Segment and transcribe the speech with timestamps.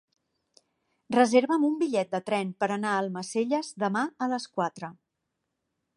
[1.15, 4.91] Reserva'm un bitllet de tren per anar a Almacelles demà a les quatre.